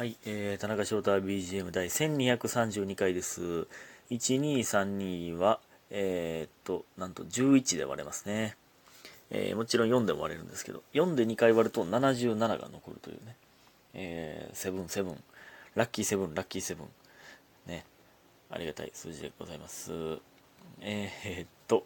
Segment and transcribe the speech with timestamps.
[0.00, 3.66] はい、えー、田中翔太 BGM 第1232回です。
[4.10, 8.56] 1232は、えー、っと、なんと11で割れますね。
[9.28, 13.36] えー、もちろん4でも割れるんですけど、4で2回割ると77が残るというね。
[13.92, 15.22] えー、セブンセブン、
[15.74, 16.86] ラッキーセブン、ラッキーセブン。
[17.66, 17.84] ね。
[18.50, 19.92] ありがたい数字でございます。
[20.80, 21.84] えー、っと、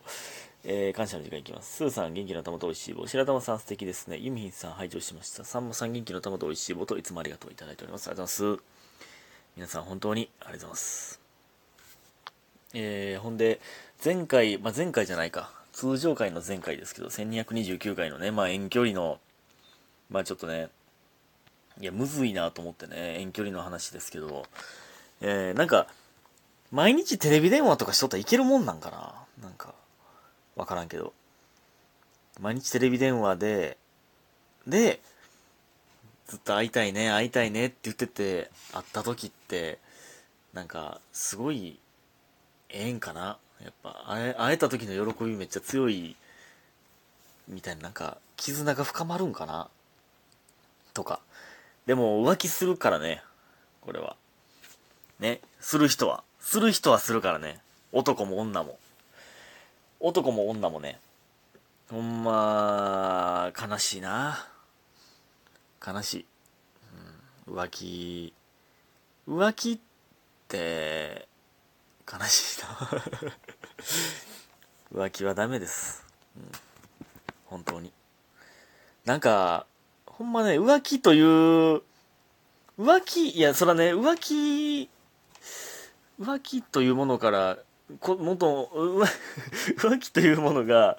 [0.67, 1.77] えー、感謝の時間いきます。
[1.77, 3.07] スーさん、元気の玉と美味しい棒。
[3.07, 4.17] 白玉さん、素敵ですね。
[4.17, 5.45] ユミヒンさん、拝聴しました。
[5.45, 8.09] さんまさん、元気の玉と美味しい棒といつもありがとういただいております。
[8.09, 8.65] ありがとうございます。
[9.57, 11.21] 皆さん、本当にありがとうございます。
[12.73, 13.61] えー、ほんで、
[14.03, 15.53] 前回、まあ、前回じゃないか。
[15.73, 19.21] 通常回の前回ですけど、1229回のね、まあ、遠距離の、
[20.09, 20.71] まあ、ちょっとね、
[21.79, 24.47] いや、むずいなと思ってね、遠距離の話ですけど、
[25.21, 25.89] えー、なんか、
[26.73, 29.75] 毎日テレビ電話とかしとったらいけるもんなんかななんか、
[30.57, 31.13] わからんけど。
[32.41, 33.79] 毎日テレビ電話で、
[34.67, 35.01] で、
[36.27, 39.79] ずっと会いたいね、会いたいねって言ってて、会った時って、
[40.53, 41.79] なんか、すごい、
[42.71, 43.39] ええんかな？
[43.63, 46.17] やっぱ、会え、会えた時の喜びめっちゃ強い、
[47.47, 49.69] みたいな、なんか、絆が深まるんかな？
[50.93, 51.21] とか。
[51.87, 53.23] でも、浮気するからね、
[53.81, 54.17] これは。
[55.21, 56.25] ね、する人は。
[56.41, 57.61] する人はするからね。
[57.93, 58.79] 男も女も。
[60.07, 61.01] 男も女もね。
[61.89, 64.47] ほんま、悲しいな。
[65.83, 66.27] 悲しい。
[67.49, 68.35] うん、浮気、
[69.27, 69.79] 浮気っ
[70.47, 71.27] て、
[72.07, 72.69] 悲しいな。
[75.07, 76.05] 浮気はダメです。
[76.37, 76.53] うん、
[77.47, 77.91] 本当に。
[79.07, 79.65] なんか、
[80.05, 81.83] ほんまね、浮気という、
[82.79, 84.91] 浮気、いや、そらね、浮気、
[86.21, 87.57] 浮気というものから、
[88.01, 89.05] こ元、浮
[89.77, 90.99] 浮気というものが、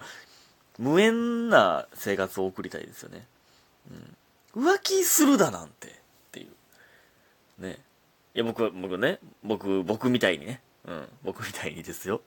[0.78, 3.28] 無縁な生活を送りたいですよね。
[4.55, 5.91] うん、浮気するだなんて、っ
[6.31, 6.47] てい
[7.59, 7.61] う。
[7.61, 7.80] ね。
[8.33, 10.61] いや、僕は、僕ね、僕、僕みたいにね。
[10.86, 12.22] うん、僕みたいにですよ。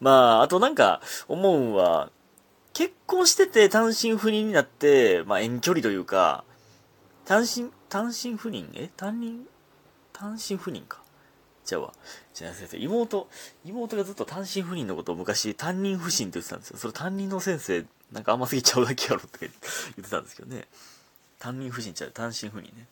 [0.00, 2.10] まあ、あとなんか、思うんは、
[2.74, 6.44] 結婚してて単身赴任になって、まあ遠距離というか、
[7.24, 8.68] 単身、単身赴任？
[8.74, 8.90] え？
[8.96, 9.46] 単人
[10.12, 11.03] 単身赴任か。
[11.64, 11.92] じゃあわ。
[12.34, 13.28] じゃあ先生、妹、
[13.64, 16.78] 妹がずっと単身赴任のことを昔担任不信って言ってたんですよ。
[16.78, 19.52] それ担任の先生、なんか甘すぎちゃうだけやろって言っ
[20.04, 20.66] てたんですけどね。
[21.38, 22.86] 担任不信ちゃう、単身赴任ね。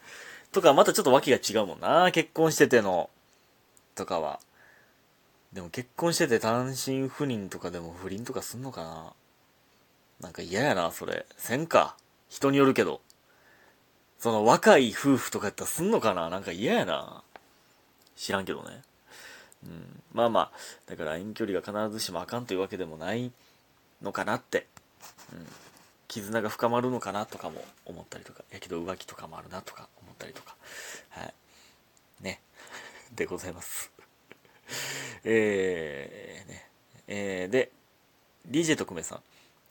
[0.53, 2.10] とか、またちょっと訳が違うもんな。
[2.12, 3.10] 結婚してての、
[3.94, 4.41] とかは。
[5.53, 9.12] でも結婚してて単身赴任とかでも不倫とかすんのかな
[10.21, 11.27] なんか嫌やな、それ。
[11.37, 11.97] せんか。
[12.28, 13.00] 人によるけど。
[14.19, 17.22] その若い夫婦とかやったらすんのかななんか嫌やな。
[18.22, 18.83] 知らんけどね。
[19.65, 20.03] うん。
[20.12, 20.50] まあまあ、
[20.87, 23.33] だから遠距離が必ずしもあかんというわけでもない
[24.00, 24.69] のかなって。
[25.33, 25.47] うん。
[26.06, 28.44] 絆が深まるのかなとかも思ったりとか。
[28.53, 30.55] やけど浮気とかもあるなとか思ったりとか。
[31.10, 31.34] はい。
[32.21, 32.41] ね。
[33.16, 33.91] でございます。
[35.25, 36.71] えー、ね。
[37.09, 37.72] えー、で、
[38.49, 39.22] DJ 特命さん。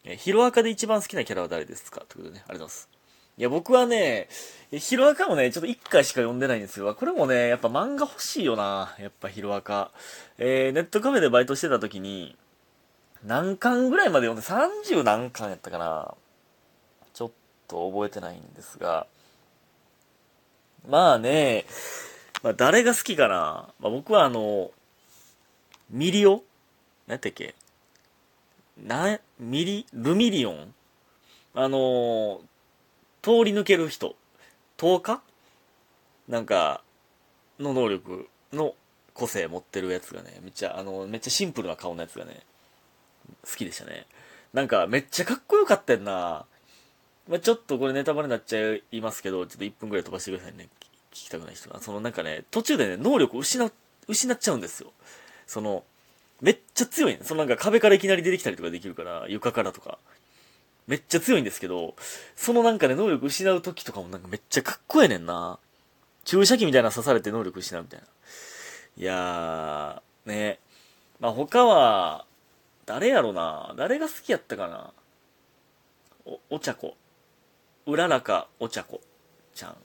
[0.04, 2.04] えーヒロアカで一番好きなキャラは誰ですか？
[2.10, 3.01] ということでね、ありがとうございます。
[3.42, 4.30] いや、僕はね、
[4.72, 6.94] ヒロアカもね、ちょっと一回しか読んでないんですよ。
[6.94, 8.96] これもね、やっぱ漫画欲しいよな。
[9.00, 9.90] やっぱヒロアカ。
[10.38, 12.38] えー、ネットカフェでバイトしてた時に、
[13.26, 14.44] 何巻ぐらいまで読んで、
[14.94, 16.14] 30何巻やったかな。
[17.16, 17.32] ちょっ
[17.68, 19.08] と覚えてないんですが。
[20.88, 21.66] まあね、
[22.44, 23.70] まあ誰が好きかな。
[23.80, 24.70] まあ僕はあの、
[25.90, 26.44] ミリオ？
[27.08, 27.56] 何やったっけ？
[28.78, 30.76] な、ミリ、ルミリオン？
[31.56, 32.51] あのー
[33.22, 34.16] 通り抜ける人。
[34.78, 35.22] 透過
[36.28, 36.82] なんか、
[37.60, 38.74] の能力の
[39.14, 42.42] 個性持ってるやつがね、めっちゃ、あの、めっちゃシンプルな顔のやつがね、
[43.44, 44.08] 好きでしたね。
[44.54, 46.46] なんか、めっちゃかっこよかったんな。
[47.28, 50.68] まあ、ちょっとこれネタバレになっちゃいますけど、ちょっと1分くらい飛ばしてくださいね。
[51.12, 51.80] 聞きたくない人は。
[51.80, 53.72] そのなんかね、途中でね、能力を失、
[54.08, 54.92] 失っちゃうんですよ。
[55.46, 55.84] その、
[56.42, 57.20] めっちゃ強いね。
[57.24, 60.00] そのなんか壁からいきなり出てきたりとかできるから、床からとか。
[60.92, 61.96] めっちゃ強いんですけど、
[62.36, 65.58] そのなんかね、能力失う時とかもなんかめっちゃかっこええねんな。
[66.26, 68.06] 注射器みたいなの刺されて能力失うみたいな。
[68.98, 70.60] いやー、ね。
[71.22, 72.26] まあ他は、
[72.86, 73.74] 誰やろな。
[73.78, 74.92] 誰が好きやったかな。
[76.26, 76.98] お、お茶子。
[77.86, 79.00] うららかお茶子
[79.56, 79.78] ちゃん。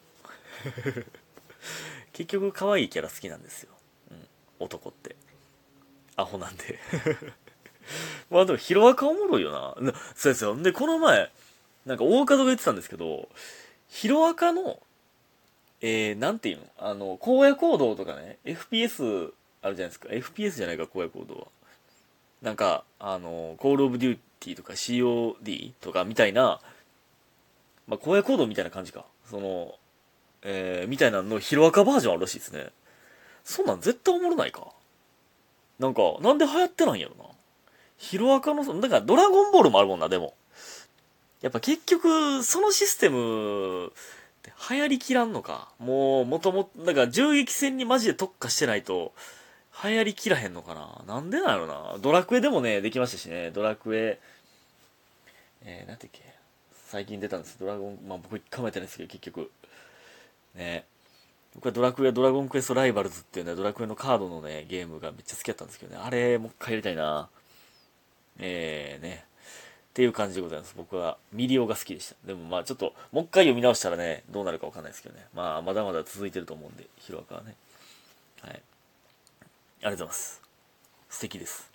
[2.14, 3.70] 結局可愛いキャラ好きなんですよ。
[4.10, 4.28] うん。
[4.58, 5.14] 男って。
[6.16, 6.80] アホなんで。
[8.30, 9.92] まあでも、ヒロアカおもろいよな。
[10.14, 10.56] そうですよ。
[10.56, 11.30] で、この前、
[11.84, 13.28] なんか大門が言ってたんですけど、
[13.88, 14.80] ヒロアカの、
[15.80, 16.64] えー、なんていうの？
[16.78, 19.32] あの、荒野行動とかね、FPS
[19.62, 20.08] あるじゃないですか。
[20.08, 21.46] FPS じゃないか、荒野行動は。
[22.42, 26.60] なんか、あの、コールオブデューティーとか COD とかみたいな、
[27.86, 29.04] まあ、荒野行動みたいな感じか。
[29.30, 29.74] その、
[30.42, 32.70] えー、みたいなのヒロアカバージョンあるらしいですね。
[33.44, 34.66] そんなん絶対おもろないか。
[35.78, 37.24] なんか、なんで流行ってないんやろな。
[37.96, 40.34] ヒロアカの、だからドラゴンボールもあるもんな、でも。
[41.40, 43.92] やっぱ結局、そのシステム、
[44.70, 45.68] 流行りきらんのか。
[45.78, 49.12] もう、もともと、だから銃撃戦にマジで特化してないと、
[49.84, 51.04] 流行りきらへんのかな。
[51.06, 51.96] なんでなんやろな。
[52.00, 53.50] ドラクエでもね、できましたしね。
[53.50, 54.18] ドラクエ、
[55.62, 56.22] えー、なんてっけ。
[56.88, 57.58] 最近出たんです。
[57.58, 59.50] ドラゴン、まあ僕一回もやってないですけど、結局。
[60.54, 60.86] ね。
[61.54, 66.00] 僕はドラクエ、ドラゴンクエストライバルズっていうね、ドラクエのカードのね、ゲームがめっちゃ好きだったんですけどね。
[66.02, 67.28] あれ、もう一回やりたいな。
[68.38, 69.24] えー、ね。
[69.90, 70.74] っていう感じでございます。
[70.76, 72.16] 僕はミリオが好きでした。
[72.26, 75.26] でもまあちょっと、もう一回読み直したらね、どうなるかわかんないですけどね。
[75.34, 77.54] まあまだまだ続いてると思うんで、ヒロアカはね。
[78.42, 78.50] はい。
[78.50, 80.42] ありがとうございます。
[81.08, 81.70] 素敵です。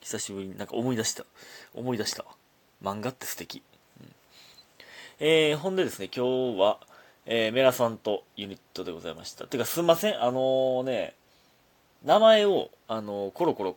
[0.00, 1.24] 久しぶりになんか思い出した。
[1.74, 2.24] 思い出した
[2.82, 3.62] 漫画って素敵。
[4.00, 4.06] うん、
[5.20, 6.80] えー、ほんでですね、今日は、
[7.26, 9.46] えー、メラさんとユニットでございました。
[9.46, 11.14] てかすんません、あのー、ね、
[12.04, 13.76] 名前を、あのー、コロコロ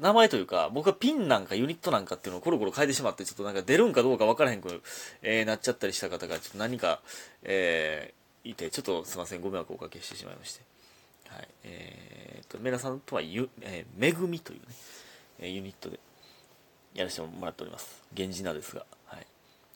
[0.00, 4.82] 名前というか、僕はピンなんかユニットなんかっていうのをコロコロ変えてしまって、ちょっとなんか出るんかどうか分からへんく、
[5.22, 7.00] えー、なっちゃったりした方が、ちょっと何か、
[7.42, 10.62] えー、いて、ちょっとすいません、ご迷惑をおかけしてしまいまして。
[11.28, 11.48] はい。
[11.64, 14.66] えー、と、メラさんとはゆ、えー、めぐみというね、
[15.40, 16.00] えー、ユニットで
[16.94, 18.02] やらせてもらっております。
[18.14, 19.26] 源氏名ですが、はい。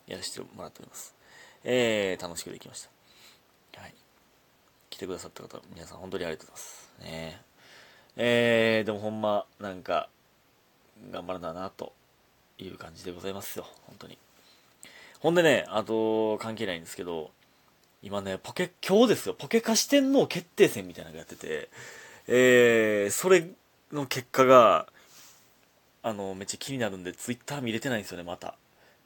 [0.07, 1.15] やらせてもらっております。
[1.63, 2.87] えー、楽しくできまし
[3.73, 3.81] た。
[3.81, 3.93] はい。
[4.89, 6.89] 来てくださった方、皆さん本当にありがとうございます。
[7.01, 7.48] ね
[8.17, 10.09] えー、でもほんま、なんか、
[11.11, 11.93] 頑張らなな、と
[12.57, 14.17] いう感じでございますよ、本当に。
[15.19, 17.31] ほんでね、あと、関係ないんですけど、
[18.01, 21.69] 今ね、ポケ、今日ですよ、ポケカ四天王決定戦みたいなのやってて、
[22.27, 23.47] えー、それ
[23.91, 24.87] の結果が、
[26.01, 28.55] あの、めっちゃ気になるんで、ツイッター見れてないんですよね、また。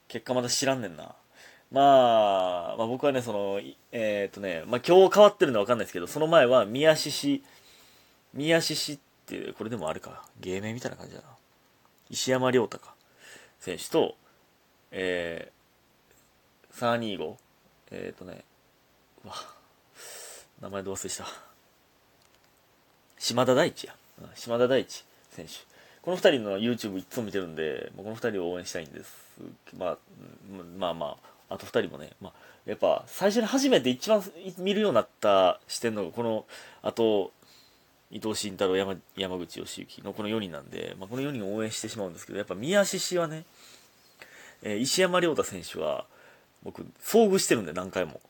[0.08, 1.14] 結果まだ知らんねんな。
[1.72, 3.60] まあ、まあ僕はね、その、
[3.90, 7.42] えー、っとね、まあ今日変わってるのはわかんないですけど、その前は宮獅子
[8.34, 11.28] 宮獅子って、これでもあれか、芸名みたいな感じだな。
[12.10, 12.94] 石山亮太か、
[13.60, 14.16] 選手と、
[14.90, 17.34] えー、325、
[17.92, 18.44] えっ、ー、とね、
[19.24, 19.32] わ、
[20.60, 21.26] 名前ど忘れした。
[23.18, 23.94] 島田大地や。
[24.34, 25.52] 島田大地選手。
[26.02, 29.14] この2人の YouTube いつも見てるんで、この2人を応援したいんです。
[29.78, 29.98] まあ、
[30.78, 31.16] まあま
[31.48, 32.32] あ、あと2人もね、まあ、
[32.66, 34.22] やっぱ最初に初めて一番
[34.58, 36.44] 見るようになった視点のこの、
[36.82, 37.32] あと、
[38.10, 43.44] 伊藤慎太郎山山口義行のこの4人なんで、まあ、この4人を応援してしまうんですけどやっぱ宮獅子はね、
[44.62, 46.04] えー、石山亮太選手は
[46.62, 48.20] 僕遭遇してるんで何回も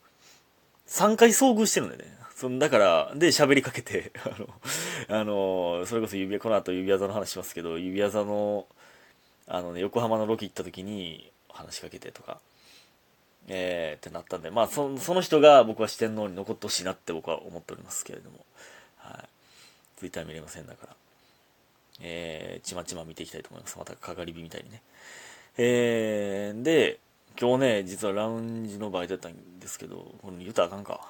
[0.89, 2.05] 3回遭遇してるんでね
[2.35, 4.13] そんだからで喋りかけて
[5.09, 8.67] あの、あのそれこそ指この後指輪座の話しますけど指輪座の
[9.47, 12.41] あの、ね、横浜のロケ行った時に話しかけてとか
[13.47, 18.45] えー、ってなったんで、まあそ、その人が僕は四天王に残ってほしいなって僕は思っておりますけれども。
[20.05, 20.97] ツイッター見れませんだから、
[22.03, 23.79] えー、ちまちま見ていきたいと思います。
[23.79, 24.83] また、かがり火みたいにね。
[25.57, 26.99] えー、で、
[27.41, 31.01] 今日ね、実はラウンジのバイトやったんですけど、これ言うたらあかんか。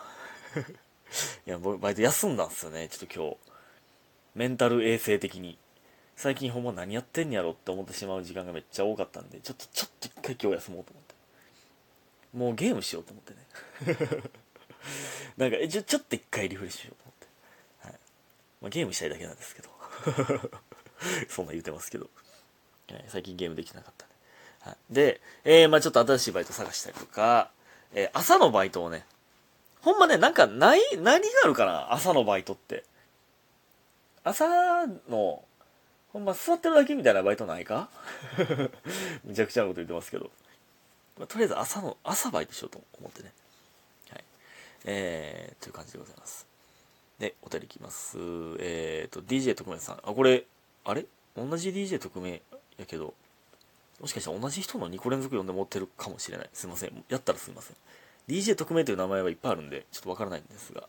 [1.44, 3.36] いや、バイト休んだんすよね、ちょっと今日。
[4.36, 5.58] メンタル衛生的に。
[6.14, 11.14] 最近ほんま何やってんやろって思ってしまう時間がめっちゃ多かったんで、ちょっと、ちょっと一回今日休もうと思って。
[12.32, 14.30] もうゲームしようと思ってね。
[15.36, 17.04] なんか、ちょ、ちょっと一回リフレッシュしよう
[18.64, 19.68] まあ、ゲームしたいだけなんですけど。
[21.28, 22.08] そんな言うてますけど、
[23.08, 24.12] 最近ゲームできなかったね、
[24.60, 27.50] はい、で、えー、まあちょっと新しいバイト探したりとか、
[27.92, 29.04] えー、朝のバイトをね
[29.82, 32.84] ほんまねなんかない何があるかな朝のバイトって。
[34.22, 35.44] 朝の
[36.14, 37.90] ほんま座ってるだけみたいなバイトないか？
[39.24, 40.30] むちゃくちゃなこと言ってますけど、
[41.18, 43.34] まあ、とりあえず朝の朝バイトしようと思ってね。
[44.08, 44.24] はい。
[44.86, 46.53] えー、という感じでございます。
[47.18, 48.18] で、お便りいきます。
[48.58, 49.96] えっ、ー、と、DJ 特命さん。
[49.96, 50.44] あ、これ、
[50.84, 51.06] あれ？
[51.36, 52.42] 同じ DJ 特命
[52.78, 53.14] やけど、
[54.00, 56.50] もしかしたら同じ人の2個連続読んで持ってるかもしれない。
[56.52, 57.04] すいません。
[57.08, 57.76] やったらすいません。
[58.28, 60.88] DJ 特命という名前はいっぱいあるんで、ちょっとわからないんですが。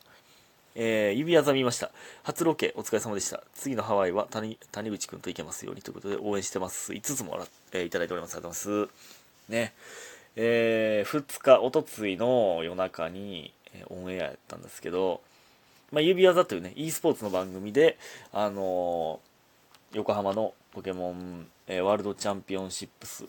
[0.77, 1.91] えー、指輪座見ました。
[2.23, 3.41] 初ロケ、お疲れ様でした。
[3.53, 6.91] 次のハワイは谷谷口くんと行けますようにということで応援してます。
[6.91, 8.35] 5つもら、えー、いただいております。
[8.35, 9.51] ありがとうございます。
[9.51, 9.73] ね。
[10.35, 15.21] えー、2日、おとついの夜中に、えー、オンエアやったんですけど、
[15.95, 17.97] まあ、指輪座というね、e スポーツの番組で、
[18.33, 23.23] あのー、横浜のポケモン、えー、ワールドチャンピオンシップス、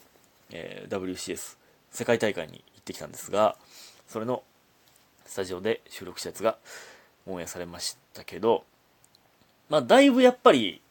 [0.50, 1.58] えー、WCS、
[1.92, 3.54] 世界大会に行ってきたんですが、
[4.08, 4.42] それの
[5.26, 6.58] スタジオで収録したやつが
[7.28, 8.64] オンエアされましたけど、
[9.68, 10.82] まあ、だいぶやっぱり、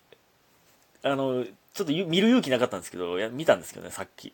[1.04, 4.32] あの、ちょっと見る勇気なかったんですけど、や見たんですけどね、さっき。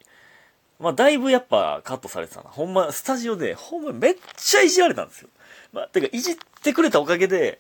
[0.82, 2.50] まあ、だいぶやっぱカットされてたな。
[2.50, 5.30] ほんま、スタジオで、ほんまめっちゃいじられたんですよ。
[5.72, 7.60] まあ、てか、いじってくれたおかげで、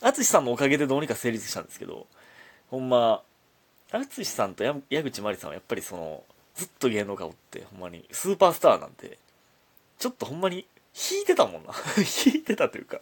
[0.00, 2.06] 淳さんのおかげでどうにか成立したんですけど、
[2.70, 3.22] ほんま、
[3.90, 9.18] 淳さんとや矢口真理さんはやっぱりその、ずっと芸能界おって、ほんまに、スーパースターなんて、
[9.98, 11.74] ちょっとほんまに、引いてたもんな。
[12.26, 13.00] 引いてたというか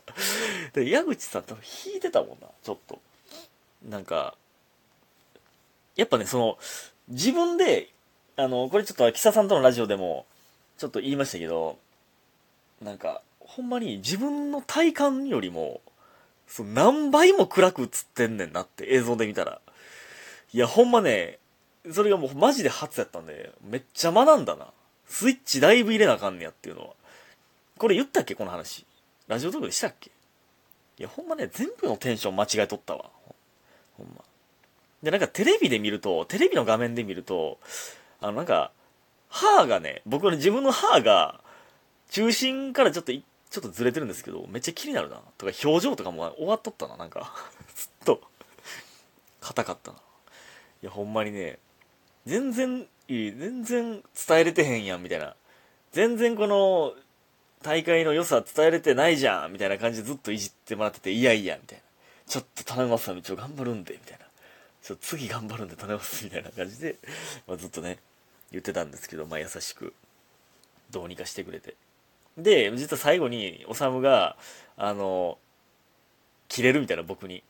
[0.73, 3.01] で、矢口さん多分引いてたもんな、ちょっと。
[3.85, 4.37] なんか、
[5.95, 6.59] やっぱね、その、
[7.09, 7.95] 自分で、
[8.37, 10.27] あの、これちょっと、木佐さんとのラジオでも、
[10.79, 11.79] ちょっと言いましたけど、
[12.83, 15.81] なんか、ほんまに自分の体感よりも、
[16.49, 19.61] そう何倍も暗く映ってんねんなって映像で見たら。
[20.53, 21.39] いや、ほんまね、
[21.93, 24.69] それがもうマジで初やったんで、めっちゃ学んだな。
[25.07, 26.89] スイッチだいぶ入れなあかんねやっていうのは。
[27.79, 28.85] これ言ったっけこの話。
[29.29, 30.11] ラジオトークでしたっけ？
[30.99, 33.11] いや、ほんまね、全部のテンション間違えとったわ。
[33.97, 34.23] ほんま。
[35.03, 37.59] で、なんかテレビで見ると、テレビの画面で見ると、
[38.25, 38.73] あの、なんか、
[39.29, 41.41] 歯がね、僕の自分の歯が、
[42.11, 43.21] 中心からちょっと、ちょ
[43.61, 45.21] っとずれてるんですけど、めっちゃ気になるな。
[45.37, 47.35] とか、表情とかも終わっとったな、なんか
[47.77, 48.23] ずっと
[49.41, 49.99] 硬かったな。
[50.83, 51.59] いや、ほんまにね、
[52.25, 55.37] 全然、いい、全然伝えれてへんやん、みたいな。
[55.93, 56.95] 全然この、
[57.63, 61.85] 大会の良さ伝えれてないじゃん、みたいな感じでずっといじってもらってて、いやいや、みたいな。
[62.27, 64.25] ちょっと頼みますわ、一応頑張るんで、みたいな。
[64.83, 66.97] ちょっと次頑張るんで頼みます、みたいな感じで、
[67.47, 67.99] まあ、ずっとね、
[68.55, 69.93] 言ってたんですけど、まあ優しく、
[70.91, 71.75] どうにかしてくれて。
[72.39, 74.37] で、実は最後に、おさむが、
[74.77, 75.39] あの、
[76.49, 77.43] 切れるみたいな、僕に。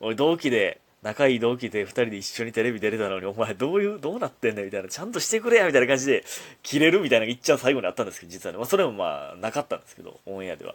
[0.00, 6.24] 俺、同期で、仲いい同期で二人で一緒にテレビ出れたのに、お前どういう、どうなってんねんみたいな、ちゃんとしてくれやみたいな感じで、
[6.62, 8.58] 切れるみたいなのが一ちゃん最後にあったんですけど、実はね。
[8.58, 10.74] まあ、それもまあ、なかったんですけど、オンエアでは。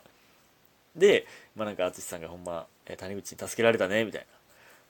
[0.96, 2.65] で、まあなんか、淳さんがほんま、
[2.98, 4.27] 谷口に助けられたね、みたいな、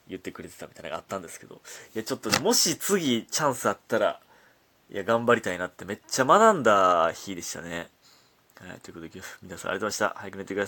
[0.08, 1.56] 言ってくれてたみたいなのがあったんですけど、
[1.96, 4.20] いや、ちょっとね、もし次チャンスあったら、
[4.90, 7.90] いや、頑張りたいなってめっちゃ学んだ日でしたね。
[8.56, 10.14] はい、ということで、皆さんありがとうございました。
[10.16, 10.64] 早く寝てください。